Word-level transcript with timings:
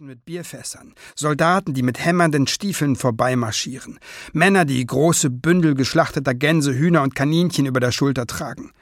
Menschen 0.00 0.06
mit 0.06 0.24
Bierfässern, 0.24 0.94
Soldaten, 1.14 1.74
die 1.74 1.82
mit 1.82 2.02
hämmernden 2.02 2.46
Stiefeln 2.46 2.96
vorbeimarschieren, 2.96 3.98
Männer, 4.32 4.64
die 4.64 4.84
große 4.84 5.28
Bündel 5.30 5.74
geschlachteter 5.74 6.34
Gänse, 6.34 6.74
Hühner 6.74 7.02
und 7.02 7.14
Kaninchen 7.14 7.66
über 7.66 7.80
der 7.80 7.92
Schulter 7.92 8.26
tragen. 8.26 8.72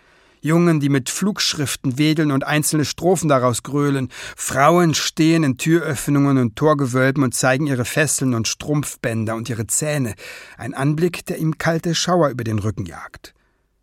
Jungen, 0.40 0.78
die 0.78 0.88
mit 0.88 1.10
Flugschriften 1.10 1.98
wedeln 1.98 2.30
und 2.30 2.44
einzelne 2.44 2.84
Strophen 2.84 3.28
daraus 3.28 3.64
grölen. 3.64 4.08
Frauen 4.36 4.94
stehen 4.94 5.42
in 5.42 5.56
Türöffnungen 5.56 6.38
und 6.38 6.54
Torgewölben 6.54 7.25
und 7.25 7.35
zeigen 7.35 7.66
ihre 7.66 7.85
Fesseln 7.85 8.35
und 8.35 8.46
Strumpfbänder 8.46 9.35
und 9.35 9.48
ihre 9.48 9.66
Zähne. 9.66 10.14
Ein 10.57 10.75
Anblick, 10.75 11.27
der 11.27 11.39
ihm 11.39 11.59
kalte 11.59 11.96
Schauer 11.96 12.29
über 12.29 12.45
den 12.45 12.61
Rücken 12.61 12.87
jagt. 12.87 13.35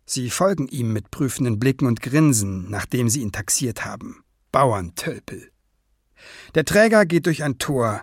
Sie 0.06 0.30
folgen 0.30 0.68
ihm 0.68 0.94
mit 0.94 1.10
prüfenden 1.10 1.58
Blicken 1.58 1.86
und 1.86 2.00
Grinsen, 2.00 2.70
nachdem 2.70 3.10
sie 3.10 3.20
ihn 3.20 3.32
taxiert 3.32 3.84
haben. 3.84 4.22
Bauerntölpel. 4.50 5.50
Der 6.54 6.64
Träger 6.64 7.06
geht 7.06 7.26
durch 7.26 7.42
ein 7.42 7.58
Tor. 7.58 8.02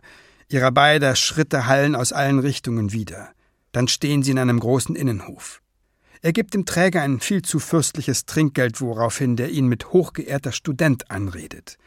Ihrer 0.49 0.71
beider 0.71 1.15
Schritte 1.15 1.67
hallen 1.67 1.95
aus 1.95 2.13
allen 2.13 2.39
Richtungen 2.39 2.91
wieder. 2.91 3.31
Dann 3.71 3.87
stehen 3.87 4.23
sie 4.23 4.31
in 4.31 4.39
einem 4.39 4.59
großen 4.59 4.95
Innenhof. 4.95 5.61
Er 6.21 6.31
gibt 6.31 6.53
dem 6.53 6.65
Träger 6.65 7.01
ein 7.01 7.19
viel 7.19 7.41
zu 7.41 7.59
fürstliches 7.59 8.25
Trinkgeld, 8.25 8.79
woraufhin 8.79 9.35
der 9.35 9.49
ihn 9.49 9.67
mit 9.67 9.91
hochgeehrter 9.91 10.51
Student 10.51 11.11
anredet. 11.11 11.77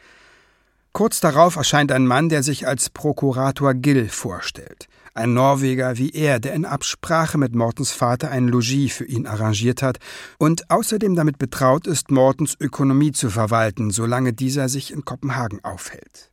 Kurz 0.97 1.19
darauf 1.19 1.57
erscheint 1.57 1.91
ein 1.91 2.07
Mann, 2.07 2.27
der 2.27 2.41
sich 2.41 2.67
als 2.67 2.89
Prokurator 2.89 3.75
Gill 3.75 4.09
vorstellt. 4.09 4.87
Ein 5.13 5.35
Norweger 5.35 5.99
wie 5.99 6.09
er, 6.09 6.39
der 6.39 6.55
in 6.55 6.65
Absprache 6.65 7.37
mit 7.37 7.53
Mortens 7.53 7.91
Vater 7.91 8.31
ein 8.31 8.47
Logis 8.47 8.93
für 8.93 9.05
ihn 9.05 9.27
arrangiert 9.27 9.83
hat 9.83 9.99
und 10.39 10.71
außerdem 10.71 11.15
damit 11.15 11.37
betraut 11.37 11.85
ist, 11.85 12.09
Mortens 12.09 12.57
Ökonomie 12.59 13.11
zu 13.11 13.29
verwalten, 13.29 13.91
solange 13.91 14.33
dieser 14.33 14.69
sich 14.69 14.91
in 14.91 15.05
Kopenhagen 15.05 15.63
aufhält. 15.63 16.31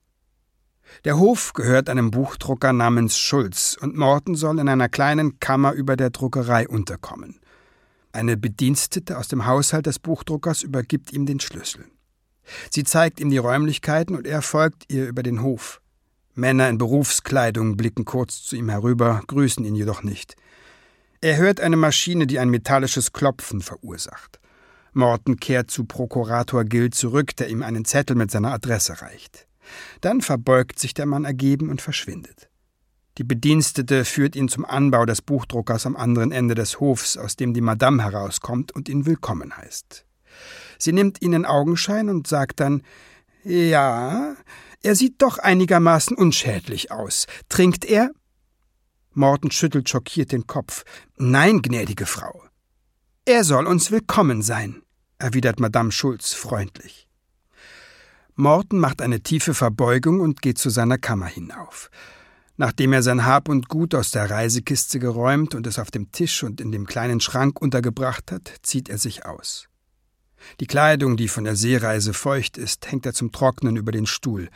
Der 1.05 1.19
Hof 1.19 1.53
gehört 1.53 1.91
einem 1.91 2.11
Buchdrucker 2.11 2.73
namens 2.73 3.19
Schulz 3.19 3.77
und 3.79 3.99
Morten 3.99 4.35
soll 4.35 4.59
in 4.59 4.71
einer 4.71 4.89
kleinen 4.89 5.41
Kammer 5.41 5.75
über 5.75 5.95
der 5.95 6.09
Druckerei 6.09 6.67
unterkommen. 6.67 7.39
Eine 8.13 8.39
Bedienstete 8.39 9.19
aus 9.19 9.29
dem 9.29 9.45
Haushalt 9.45 9.85
des 9.85 9.99
Buchdruckers 9.99 10.63
übergibt 10.63 11.13
ihm 11.13 11.27
den 11.27 11.41
Schlüssel. 11.41 11.85
Sie 12.71 12.85
zeigt 12.85 13.21
ihm 13.21 13.31
die 13.31 13.39
Räumlichkeiten 13.39 14.17
und 14.17 14.27
er 14.27 14.43
folgt 14.43 14.93
ihr 14.93 15.07
über 15.07 15.23
den 15.23 15.43
Hof. 15.43 15.81
Männer 16.35 16.69
in 16.69 16.79
Berufskleidung 16.79 17.77
blicken 17.77 18.05
kurz 18.05 18.43
zu 18.43 18.57
ihm 18.57 18.69
herüber, 18.69 19.23
grüßen 19.27 19.65
ihn 19.65 19.77
jedoch 19.77 20.03
nicht. 20.03 20.37
Er 21.21 21.37
hört 21.37 21.61
eine 21.61 21.77
Maschine, 21.77 22.27
die 22.27 22.39
ein 22.39 22.51
metallisches 22.51 23.13
Klopfen 23.13 23.63
verursacht. 23.63 24.41
Morton 24.93 25.37
kehrt 25.37 25.71
zu 25.71 25.85
Prokurator 25.85 26.65
Gill 26.65 26.91
zurück, 26.91 27.35
der 27.37 27.49
ihm 27.49 27.63
einen 27.63 27.85
Zettel 27.85 28.17
mit 28.17 28.31
seiner 28.31 28.53
Adresse 28.53 29.01
reicht. 29.01 29.47
Dann 30.01 30.21
verbeugt 30.21 30.79
sich 30.79 30.95
der 30.95 31.07
Mann 31.07 31.25
ergeben 31.25 31.71
und 31.71 31.81
verschwindet. 31.81 32.49
Die 33.19 33.25
Bedienstete 33.25 34.05
führt 34.05 34.35
ihn 34.35 34.49
zum 34.49 34.65
Anbau 34.65 35.07
des 35.07 35.23
Buchdruckers 35.23 35.87
am 35.87 35.97
anderen 35.97 36.33
Ende 36.33 36.55
des 36.55 36.81
Hofs, 36.81 37.17
aus 37.17 37.37
dem 37.37 37.55
die 37.55 37.61
Madame 37.61 38.03
herauskommt 38.03 38.73
und 38.73 38.89
ihn 38.89 39.07
willkommen 39.07 39.57
heißt. 39.57 40.05
Sie 40.79 40.93
nimmt 40.93 41.23
ihn 41.23 41.33
in 41.33 41.47
Augenschein 41.47 42.09
und 42.09 42.27
sagt 42.27 42.61
dann 42.61 42.83
Ja, 43.45 44.37
er 44.83 44.95
sieht 44.95 45.23
doch 45.23 45.39
einigermaßen 45.39 46.17
unschädlich 46.17 46.93
aus. 46.93 47.27
Trinkt 47.49 47.85
er? 47.85 48.11
Morten 49.13 49.51
schüttelt 49.51 49.89
schockiert 49.89 50.33
den 50.33 50.47
Kopf. 50.47 50.85
Nein, 51.17 51.63
gnädige 51.63 52.05
Frau. 52.05 52.43
Er 53.25 53.45
soll 53.45 53.67
uns 53.67 53.91
willkommen 53.91 54.43
sein, 54.43 54.83
erwidert 55.19 55.61
Madame 55.61 55.93
Schulz 55.93 56.35
freundlich. 56.35 57.09
Morten 58.35 58.79
macht 58.79 59.01
eine 59.01 59.21
tiefe 59.21 59.55
Verbeugung 59.55 60.21
und 60.21 60.43
geht 60.43 60.59
zu 60.59 60.69
seiner 60.69 60.99
Kammer 60.99 61.27
hinauf. 61.27 61.89
Nachdem 62.57 62.93
er 62.93 63.03
sein 63.03 63.25
Hab 63.25 63.49
und 63.49 63.69
Gut 63.69 63.95
aus 63.95 64.11
der 64.11 64.29
Reisekiste 64.29 64.99
geräumt 64.99 65.55
und 65.55 65.67
es 65.67 65.79
auf 65.79 65.91
dem 65.91 66.13
Tisch 66.13 66.43
und 66.43 66.61
in 66.61 66.73
dem 66.73 66.87
kleinen 66.87 67.21
Schrank 67.21 67.63
untergebracht 67.63 68.31
hat, 68.33 68.53
zieht 68.63 68.89
er 68.89 68.99
sich 68.99 69.25
aus. 69.25 69.69
Die 70.61 70.67
Kleidung, 70.67 71.17
die 71.17 71.29
von 71.29 71.45
der 71.45 71.57
Seereise 71.57 72.15
feucht 72.15 72.59
ist, 72.59 72.91
hängt 72.91 73.07
er 73.07 73.15
zum 73.15 73.33
Trocknen 73.33 73.77
über 73.77 73.93
den 73.93 74.07
Stuhl. 74.07 74.49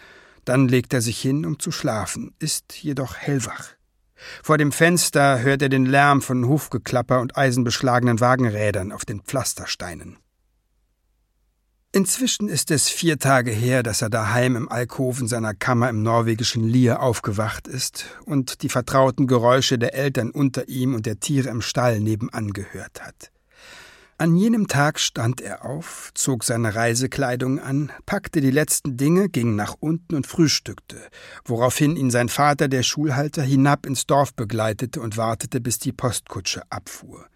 Dann 0.44 0.68
legt 0.68 0.94
er 0.94 1.02
sich 1.02 1.20
hin, 1.20 1.44
um 1.44 1.58
zu 1.58 1.70
schlafen, 1.70 2.34
ist 2.38 2.74
jedoch 2.74 3.16
hellwach. 3.16 3.70
Vor 4.42 4.58
dem 4.58 4.72
Fenster 4.72 5.40
hört 5.40 5.62
er 5.62 5.68
den 5.68 5.86
Lärm 5.86 6.22
von 6.22 6.48
Hufgeklapper 6.48 7.20
und 7.20 7.36
eisenbeschlagenen 7.36 8.20
Wagenrädern 8.20 8.92
auf 8.92 9.04
den 9.04 9.20
Pflastersteinen. 9.20 10.18
Inzwischen 11.90 12.48
ist 12.48 12.70
es 12.70 12.90
vier 12.90 13.18
Tage 13.18 13.50
her, 13.50 13.82
dass 13.82 14.02
er 14.02 14.10
daheim 14.10 14.56
im 14.56 14.68
Alkoven 14.68 15.26
seiner 15.26 15.54
Kammer 15.54 15.88
im 15.88 16.02
norwegischen 16.02 16.62
Lier 16.64 17.00
aufgewacht 17.00 17.66
ist 17.66 18.04
und 18.26 18.62
die 18.62 18.68
vertrauten 18.68 19.26
Geräusche 19.26 19.78
der 19.78 19.94
Eltern 19.94 20.30
unter 20.30 20.68
ihm 20.68 20.94
und 20.94 21.06
der 21.06 21.18
Tiere 21.18 21.48
im 21.48 21.62
Stall 21.62 22.00
nebenan 22.00 22.52
gehört 22.52 23.02
hat. 23.02 23.32
An 24.20 24.34
jenem 24.34 24.66
Tag 24.66 24.98
stand 24.98 25.40
er 25.40 25.64
auf, 25.64 26.10
zog 26.12 26.42
seine 26.42 26.74
Reisekleidung 26.74 27.60
an, 27.60 27.92
packte 28.04 28.40
die 28.40 28.50
letzten 28.50 28.96
Dinge, 28.96 29.28
ging 29.28 29.54
nach 29.54 29.76
unten 29.78 30.16
und 30.16 30.26
frühstückte, 30.26 30.96
woraufhin 31.44 31.94
ihn 31.94 32.10
sein 32.10 32.28
Vater, 32.28 32.66
der 32.66 32.82
Schulhalter, 32.82 33.44
hinab 33.44 33.86
ins 33.86 34.06
Dorf 34.06 34.34
begleitete 34.34 35.00
und 35.00 35.16
wartete, 35.16 35.60
bis 35.60 35.78
die 35.78 35.92
Postkutsche 35.92 36.62
abfuhr. 36.68 37.28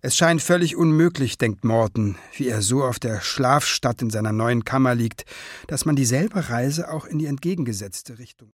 Es 0.00 0.16
scheint 0.16 0.42
völlig 0.42 0.76
unmöglich, 0.76 1.38
denkt 1.38 1.64
Morton, 1.64 2.16
wie 2.36 2.46
er 2.46 2.62
so 2.62 2.84
auf 2.84 3.00
der 3.00 3.20
Schlafstatt 3.20 4.00
in 4.00 4.10
seiner 4.10 4.32
neuen 4.32 4.64
Kammer 4.64 4.94
liegt, 4.94 5.24
dass 5.66 5.84
man 5.86 5.96
dieselbe 5.96 6.50
Reise 6.50 6.92
auch 6.92 7.04
in 7.04 7.18
die 7.18 7.26
entgegengesetzte 7.26 8.20
Richtung 8.20 8.50